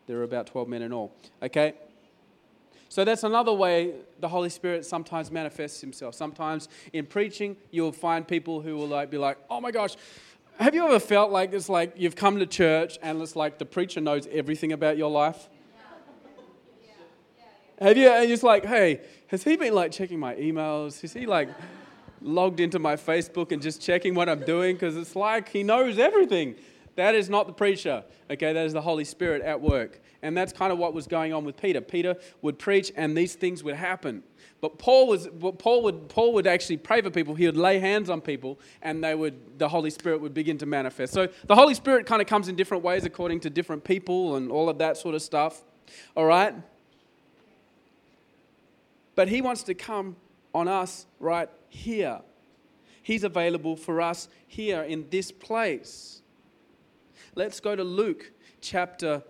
[0.07, 1.13] There were about 12 men in all.
[1.43, 1.75] Okay?
[2.89, 6.15] So that's another way the Holy Spirit sometimes manifests himself.
[6.15, 9.97] Sometimes in preaching, you'll find people who will like be like, oh my gosh,
[10.59, 13.67] have you ever felt like it's like you've come to church and it's like the
[13.67, 15.49] preacher knows everything about your life?
[17.81, 21.05] Have you, and it's like, hey, has he been like checking my emails?
[21.05, 21.49] Is he like
[22.21, 25.99] logged into my Facebook and just checking what I'm doing because it's like he knows
[25.99, 26.57] everything.
[26.97, 28.53] That is not the preacher, okay?
[28.53, 30.01] That is the Holy Spirit at work.
[30.21, 31.81] And that's kind of what was going on with Peter.
[31.81, 34.25] Peter would preach and these things would happen.
[34.61, 35.29] But Paul was
[35.59, 37.37] Paul would Paul would actually pray for people.
[37.37, 40.67] He would lay hands on people and they would the Holy Spirit would begin to
[40.67, 41.13] manifest.
[41.13, 44.51] So the Holy Spirit kind of comes in different ways according to different people and
[44.51, 45.63] all of that sort of stuff.
[46.17, 46.53] All right?
[49.15, 50.17] But he wants to come
[50.59, 52.21] on us right here.
[53.03, 56.21] He's available for us here in this place.
[57.35, 59.23] Let's go to Luke chapter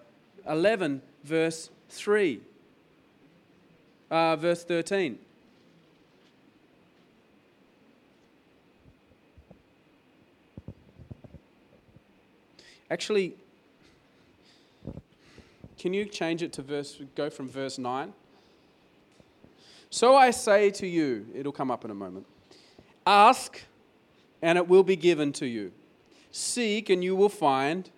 [0.49, 2.41] 11, verse 3,
[4.11, 5.19] uh, verse 13.
[12.91, 13.35] Actually,
[15.79, 18.15] can you change it to verse, go from verse 9?
[19.91, 22.27] So I say to you, it'll come up in a moment
[23.09, 23.63] ask,
[24.43, 25.73] and it will be given to you.
[26.31, 27.91] Seek and you will find.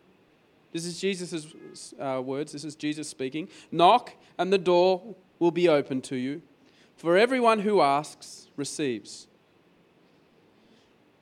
[0.73, 2.53] This is Jesus' uh, words.
[2.53, 3.49] This is Jesus speaking.
[3.73, 6.43] Knock and the door will be open to you.
[6.97, 9.27] For everyone who asks receives.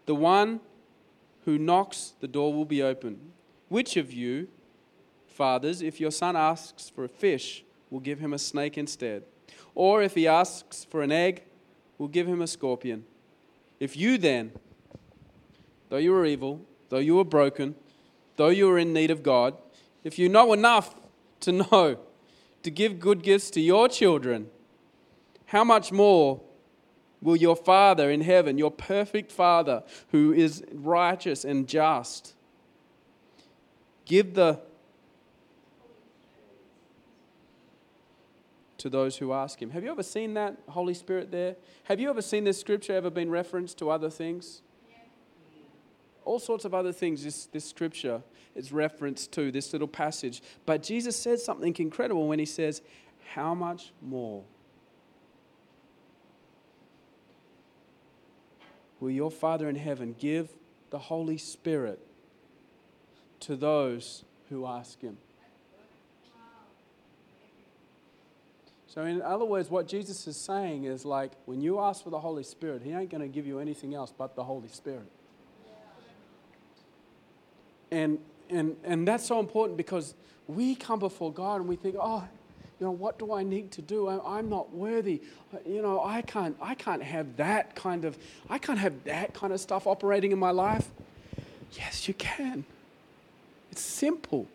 [0.05, 0.61] The one
[1.45, 3.33] who knocks, the door will be open.
[3.69, 4.49] Which of you,
[5.27, 9.23] fathers, if your son asks for a fish, will give him a snake instead?
[9.79, 11.45] Or if he asks for an egg,
[11.99, 13.05] we'll give him a scorpion?
[13.79, 14.51] If you then,
[15.88, 17.77] though you are evil, though you are broken,
[18.35, 19.57] though you are in need of God,
[20.03, 20.97] if you know enough
[21.43, 22.01] to know
[22.64, 24.51] to give good gifts to your children,
[25.47, 26.41] how much more
[27.23, 32.35] will your Father in heaven, your perfect Father who is righteous and just,
[34.07, 34.59] give the
[38.79, 39.71] to those who ask him.
[39.71, 41.57] Have you ever seen that Holy Spirit there?
[41.85, 44.62] Have you ever seen this scripture ever been referenced to other things?
[46.25, 48.23] All sorts of other things this, this scripture
[48.55, 50.43] is referenced to, this little passage.
[50.67, 52.83] But Jesus says something incredible when he says,
[53.35, 54.45] How much more
[59.01, 60.51] will your Father in heaven give
[60.91, 61.99] the Holy Spirit
[63.41, 65.19] to those who ask him?
[68.99, 72.19] So, in other words, what Jesus is saying is like when you ask for the
[72.19, 75.07] Holy Spirit, He ain't going to give you anything else but the Holy Spirit.
[77.93, 78.19] And,
[78.51, 80.15] and, and that's so important because
[80.49, 82.27] we come before God and we think, oh,
[82.81, 84.09] you know, what do I need to do?
[84.09, 85.23] I'm not worthy.
[85.65, 88.19] You know, I can't, I can't have that kind of,
[88.51, 90.89] I can't have that kind of stuff operating in my life.
[91.75, 92.65] Yes, you can.
[93.71, 94.49] It's simple.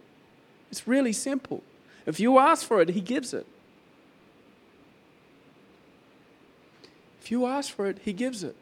[0.69, 1.63] It's really simple.
[2.05, 3.47] If you ask for it, He gives it.
[7.33, 8.55] You ask for it, He gives it.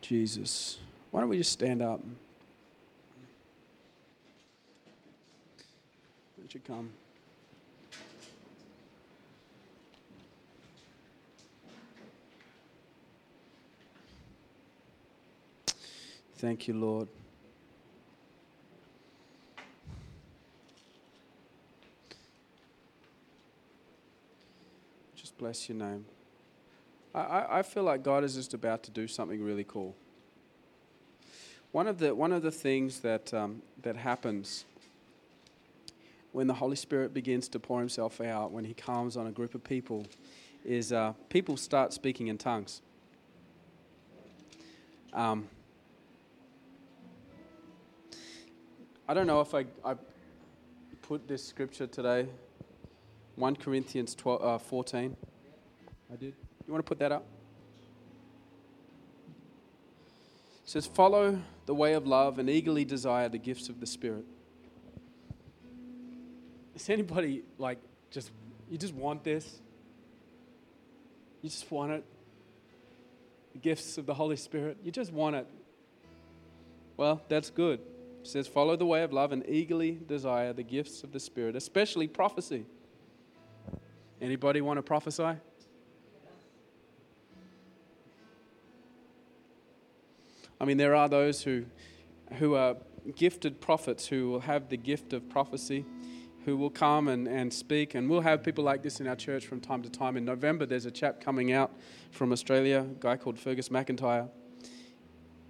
[0.00, 0.78] Jesus.
[1.10, 2.00] Why don't we just stand up?
[6.38, 6.90] Would you come?
[16.36, 17.08] Thank you, Lord.
[25.40, 26.04] Bless your name.
[27.14, 29.96] I, I feel like God is just about to do something really cool.
[31.72, 34.66] One of the, one of the things that, um, that happens
[36.32, 39.54] when the Holy Spirit begins to pour himself out, when he comes on a group
[39.54, 40.04] of people,
[40.62, 42.82] is uh, people start speaking in tongues.
[45.14, 45.48] Um,
[49.08, 49.94] I don't know if I, I
[51.00, 52.26] put this scripture today,
[53.36, 55.16] 1 Corinthians 12, uh, 14.
[56.12, 56.34] I did.
[56.66, 57.24] You want to put that up?
[60.64, 64.24] It says, Follow the way of love and eagerly desire the gifts of the Spirit.
[66.74, 67.78] Is anybody like
[68.10, 68.30] just,
[68.68, 69.60] you just want this?
[71.42, 72.04] You just want it?
[73.52, 74.78] The gifts of the Holy Spirit?
[74.82, 75.46] You just want it.
[76.96, 77.80] Well, that's good.
[78.22, 81.54] It says, Follow the way of love and eagerly desire the gifts of the Spirit,
[81.54, 82.66] especially prophecy.
[84.20, 85.36] Anybody want to prophesy?
[90.60, 91.64] I mean, there are those who,
[92.34, 92.76] who are
[93.16, 95.86] gifted prophets who will have the gift of prophecy,
[96.44, 97.94] who will come and, and speak.
[97.94, 100.18] And we'll have people like this in our church from time to time.
[100.18, 101.72] In November, there's a chap coming out
[102.10, 104.28] from Australia, a guy called Fergus McIntyre.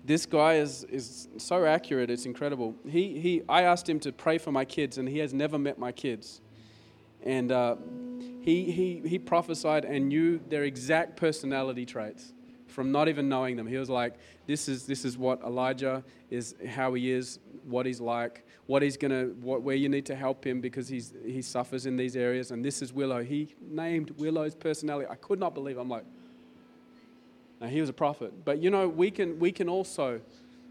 [0.04, 2.74] This guy is, is so accurate, it's incredible.
[2.88, 5.78] He, he, I asked him to pray for my kids, and he has never met
[5.78, 6.40] my kids.
[7.22, 7.76] And uh,
[8.40, 12.32] he, he, he prophesied and knew their exact personality traits
[12.70, 13.66] from not even knowing them.
[13.66, 14.14] He was like,
[14.46, 18.96] this is, this is what Elijah is, how he is, what he's like, what he's
[18.96, 22.50] going to, where you need to help him because he's, he suffers in these areas.
[22.50, 23.22] And this is Willow.
[23.22, 25.08] He named Willow's personality.
[25.10, 25.76] I could not believe.
[25.76, 26.04] I'm like,
[27.60, 28.44] now he was a prophet.
[28.44, 30.20] But you know, we can, we can also,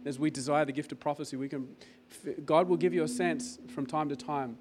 [0.05, 1.67] as we desire the gift of prophecy, we can,
[2.45, 4.57] God will give you a sense from time to time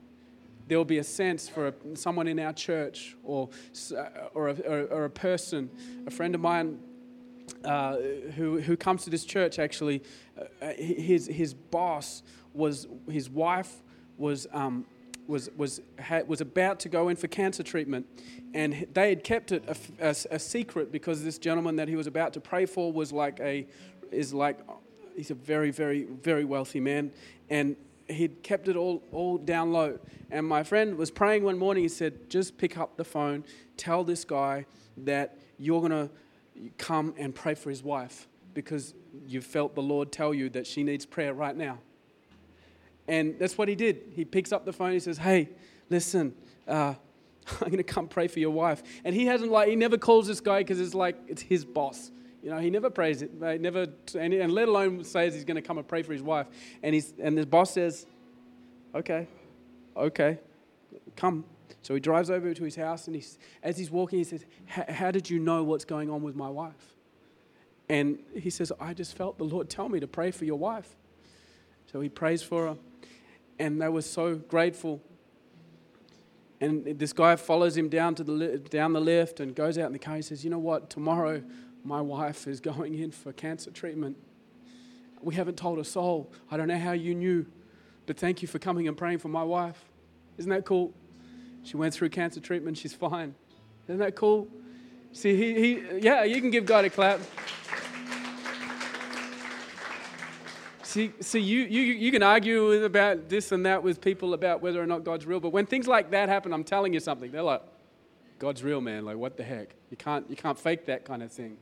[0.68, 3.48] there will be a sense for a, someone in our church or,
[4.34, 5.70] or, a, or, a, person.
[6.06, 6.78] A friend of mine
[7.64, 7.96] uh,
[8.36, 10.02] who, who comes to this church actually,
[10.60, 12.22] uh, his, his boss
[12.54, 13.82] was, his wife
[14.16, 14.84] was, um,
[15.26, 18.06] was, was, had, was about to go in for cancer treatment.
[18.54, 19.76] And they had kept it a,
[20.08, 23.38] a, a, secret because this gentleman that he was about to pray for was like
[23.40, 23.66] a,
[24.10, 24.58] is like,
[25.16, 27.12] he's a very, very, very wealthy man.
[27.50, 27.76] And
[28.08, 29.98] he'd kept it all, all down low.
[30.30, 31.82] And my friend was praying one morning.
[31.82, 33.44] He said, Just pick up the phone,
[33.76, 36.10] tell this guy that you're going to
[36.76, 38.94] come and pray for his wife because
[39.26, 41.78] you felt the Lord tell you that she needs prayer right now.
[43.06, 44.12] And that's what he did.
[44.14, 44.92] He picks up the phone.
[44.92, 45.48] He says, Hey,
[45.88, 46.34] listen,
[46.66, 46.94] uh,
[47.60, 48.82] I'm going to come pray for your wife.
[49.04, 52.10] And he hasn't like, he never calls this guy because it's like, it's his boss.
[52.42, 55.62] You know, he never prays it, never, and, and let alone says he's going to
[55.62, 56.46] come and pray for his wife.
[56.84, 58.06] And, he's, and his boss says,
[58.94, 59.26] okay,
[59.96, 60.38] okay,
[61.16, 61.44] come.
[61.82, 65.10] So he drives over to his house, and he's, as he's walking, he says, How
[65.10, 66.94] did you know what's going on with my wife?
[67.88, 70.94] And he says, I just felt the Lord tell me to pray for your wife.
[71.90, 72.76] So he prays for her,
[73.58, 75.00] and they were so grateful.
[76.60, 79.92] And this guy follows him down, to the, down the lift and goes out in
[79.92, 80.16] the car.
[80.16, 80.90] He says, You know what?
[80.90, 81.42] Tomorrow,
[81.84, 84.16] my wife is going in for cancer treatment.
[85.20, 86.32] We haven't told a soul.
[86.50, 87.46] I don't know how you knew,
[88.06, 89.82] but thank you for coming and praying for my wife.
[90.36, 90.92] Isn't that cool?
[91.64, 92.78] She went through cancer treatment.
[92.78, 93.34] She's fine.
[93.86, 94.48] Isn't that cool?
[95.12, 97.20] See, he, he yeah, you can give God a clap.
[100.82, 104.82] See, see you, you, you can argue about this and that with people about whether
[104.82, 107.30] or not God's real, but when things like that happen, I'm telling you something.
[107.30, 107.62] They're like,
[108.38, 109.04] God's real, man.
[109.04, 109.74] Like, what the heck?
[109.90, 111.58] You can't, you can't fake that kind of thing.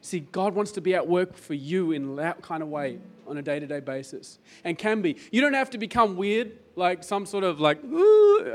[0.00, 3.36] See, God wants to be at work for you in that kind of way on
[3.38, 5.16] a day to day basis and can be.
[5.30, 7.78] You don't have to become weird, like some sort of like,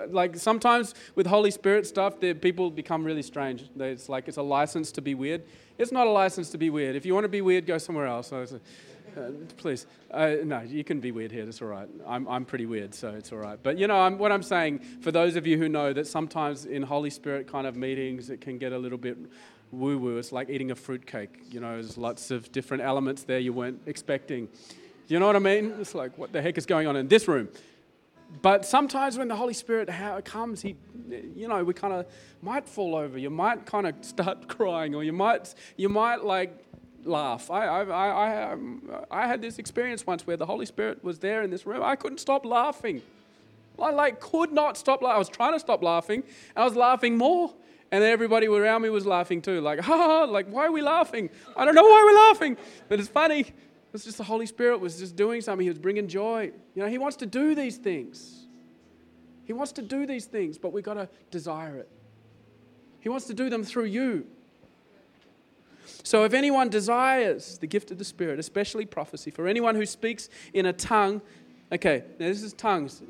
[0.09, 3.70] like sometimes with Holy Spirit stuff, people become really strange.
[3.80, 5.43] It's like it's a license to be weird.
[5.78, 6.95] It's not a license to be weird.
[6.95, 8.32] If you want to be weird, go somewhere else.
[8.34, 8.47] Uh,
[9.57, 9.88] please.
[10.11, 11.45] Uh, no, you can be weird here.
[11.45, 11.88] That's all right.
[12.05, 13.57] I'm, I'm pretty weird, so it's all right.
[13.61, 16.65] But you know, I'm, what I'm saying, for those of you who know that sometimes
[16.65, 19.18] in Holy Spirit kind of meetings, it can get a little bit
[19.72, 20.18] woo woo.
[20.18, 21.41] It's like eating a fruitcake.
[21.51, 24.49] You know, there's lots of different elements there you weren't expecting.
[25.07, 25.74] You know what I mean?
[25.80, 27.49] It's like, what the heck is going on in this room?
[28.41, 29.89] But sometimes when the Holy Spirit
[30.25, 30.75] comes, he,
[31.36, 32.05] you know, we kind of
[32.41, 33.17] might fall over.
[33.17, 36.65] You might kind of start crying, or you might, you might like
[37.03, 37.49] laugh.
[37.49, 41.19] I, I, I, I, um, I had this experience once where the Holy Spirit was
[41.19, 41.82] there in this room.
[41.84, 43.01] I couldn't stop laughing.
[43.80, 45.03] I like could not stop.
[45.03, 46.23] I was trying to stop laughing.
[46.55, 47.53] I was laughing more.
[47.89, 51.30] And everybody around me was laughing too, like, ha, like, why are we laughing?
[51.55, 52.57] I don't know why we're laughing,
[52.89, 53.53] but it's funny.
[53.97, 55.65] It's just the Holy Spirit was just doing something.
[55.65, 56.51] He was bringing joy.
[56.75, 58.45] You know, He wants to do these things.
[59.45, 61.89] He wants to do these things, but we've got to desire it.
[62.99, 64.27] He wants to do them through you.
[66.03, 70.29] So, if anyone desires the gift of the Spirit, especially prophecy, for anyone who speaks
[70.53, 71.19] in a tongue,
[71.71, 73.01] okay, now this is tongues.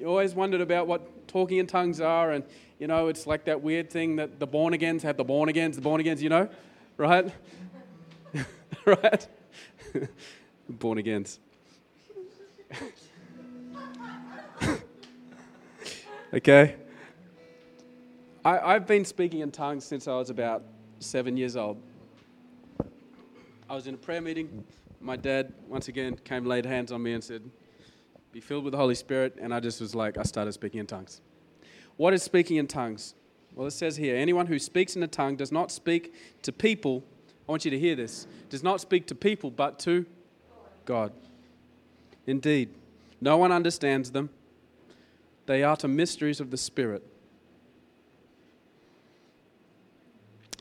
[0.00, 2.42] You always wondered about what talking in tongues are, and
[2.80, 5.76] you know, it's like that weird thing that the born agains have the born agains,
[5.76, 6.48] the born agains, you know,
[6.96, 7.32] right?
[8.84, 9.28] right?
[10.68, 11.40] born agains.
[16.34, 16.76] okay?
[18.44, 20.62] I, I've been speaking in tongues since I was about
[20.98, 21.80] seven years old.
[23.68, 24.64] I was in a prayer meeting.
[25.00, 27.42] My dad, once again, came, laid hands on me, and said,
[28.32, 29.38] Be filled with the Holy Spirit.
[29.40, 31.20] And I just was like, I started speaking in tongues.
[31.96, 33.14] What is speaking in tongues?
[33.54, 37.04] Well, it says here anyone who speaks in a tongue does not speak to people.
[37.46, 40.06] I want you to hear this does not speak to people, but to
[40.84, 41.12] God.
[42.26, 42.70] Indeed,
[43.20, 44.30] no one understands them.
[45.46, 47.02] They are to mysteries of the Spirit.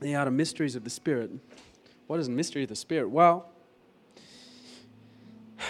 [0.01, 1.31] They are to mysteries of the Spirit.
[2.07, 3.09] What is a mystery of the Spirit?
[3.09, 3.49] Well,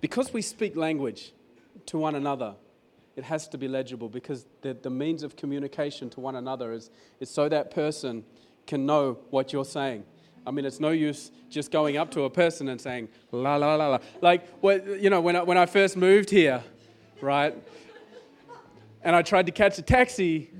[0.00, 1.32] because we speak language
[1.86, 2.54] to one another,
[3.16, 6.90] it has to be legible because the, the means of communication to one another is,
[7.18, 8.24] is so that person
[8.68, 10.04] can know what you're saying.
[10.46, 13.74] I mean, it's no use just going up to a person and saying, la, la,
[13.74, 13.98] la, la.
[14.20, 16.62] Like, what, you know, when I, when I first moved here,
[17.20, 17.54] right,
[19.02, 20.50] and I tried to catch a taxi,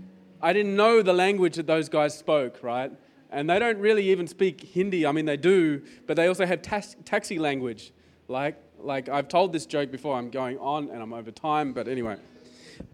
[0.42, 2.92] I didn't know the language that those guys spoke, right?
[3.30, 5.06] And they don't really even speak Hindi.
[5.06, 7.92] I mean, they do, but they also have taxi language.
[8.28, 10.16] Like, like I've told this joke before.
[10.16, 12.16] I'm going on and I'm over time, but anyway.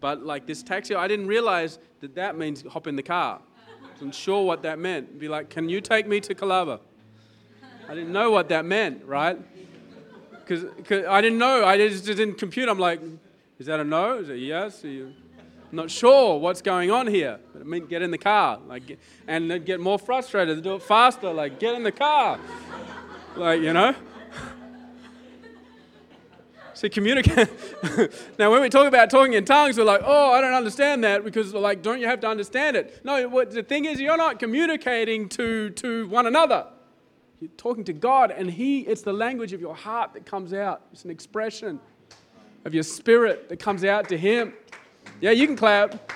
[0.01, 3.41] But like this taxi, I didn't realize that that means hop in the car.
[3.97, 5.19] Wasn't sure what that meant.
[5.19, 6.81] Be like, can you take me to Colaba?
[7.89, 9.39] I didn't know what that meant, right?
[10.45, 10.65] Because
[11.09, 11.65] I didn't know.
[11.65, 12.69] I just didn't compute.
[12.69, 13.01] I'm like,
[13.59, 14.19] is that a no?
[14.19, 14.85] Is it yes?
[14.85, 15.15] I'm
[15.73, 17.39] not sure what's going on here.
[17.53, 20.59] But it meant get in the car, like, and then get more frustrated.
[20.59, 22.39] They'd Do it faster, like get in the car,
[23.35, 23.95] like you know.
[26.77, 27.49] See, communicate.
[28.39, 31.25] now, when we talk about talking in tongues, we're like, oh, I don't understand that
[31.25, 33.03] because, like, don't you have to understand it?
[33.03, 36.67] No, what, the thing is, you're not communicating to, to one another.
[37.41, 40.83] You're talking to God, and He, it's the language of your heart that comes out.
[40.93, 41.81] It's an expression.
[42.67, 44.53] of your spirit that comes out to Him.
[45.23, 46.13] Yeah, you can clap.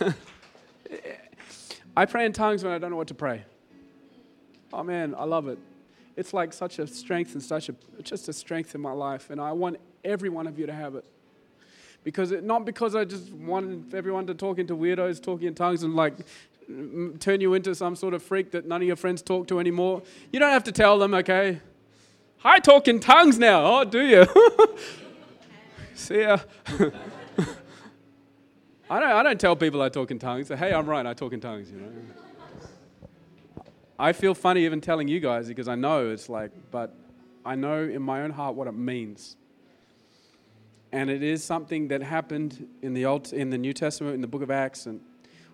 [1.94, 3.44] I pray in tongues when I don't know what to pray.
[4.72, 5.58] Oh man, I love it.
[6.16, 9.40] It's like such a strength and such a just a strength in my life, and
[9.40, 11.04] I want every one of you to have it.
[12.02, 15.82] Because it, not because I just want everyone to talk into weirdos talking in tongues
[15.82, 16.14] and like
[17.18, 20.02] turn you into some sort of freak that none of your friends talk to anymore.
[20.32, 21.60] You don't have to tell them, okay?
[22.42, 23.64] I talk in tongues now.
[23.64, 24.26] Oh, do you?
[25.94, 26.38] See ya.
[28.88, 30.48] I don't, I don't tell people I talk in tongues.
[30.48, 31.88] Hey, I'm right, I talk in tongues, you know.
[34.00, 36.96] I feel funny even telling you guys because I know it's like, but
[37.44, 39.36] I know in my own heart what it means.
[40.90, 44.26] And it is something that happened in the Old, in the New Testament, in the
[44.26, 45.02] Book of Acts, and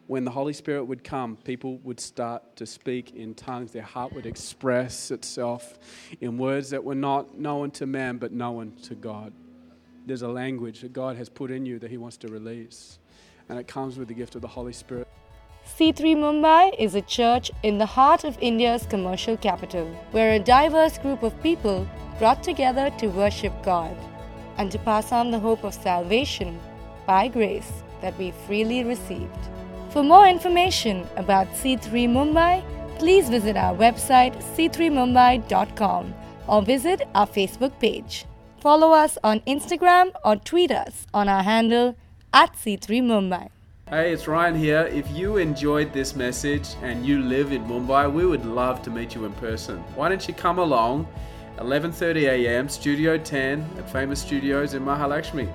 [0.07, 3.73] when the Holy Spirit would come, people would start to speak in tongues.
[3.73, 5.77] Their heart would express itself
[6.21, 9.33] in words that were not known to man, but known to God.
[10.07, 13.01] There's a language that God has put in you that He wants to release,
[13.49, 15.09] and it comes with the gift of the Holy Spirit.
[15.67, 20.97] C3 Mumbai is a church in the heart of India's commercial capital, where a diverse
[20.97, 21.87] group of people
[22.19, 23.95] brought together to worship God
[24.57, 26.59] and to pass on the hope of salvation
[27.05, 29.51] by grace that we freely received.
[29.91, 32.65] For more information about C3 Mumbai,
[32.99, 36.15] please visit our website c3mumbai.com
[36.47, 38.25] or visit our Facebook page.
[38.61, 41.97] Follow us on Instagram or tweet us on our handle
[42.33, 43.56] at C3 Mumbai.
[43.89, 44.81] Hey, it's Ryan here.
[44.81, 49.15] If you enjoyed this message and you live in Mumbai, we would love to meet
[49.15, 49.79] you in person.
[49.95, 51.07] Why don't you come along
[51.59, 52.69] 11:30 a.m.
[52.69, 55.49] Studio 10 at Famous Studios in Mahalakshmi.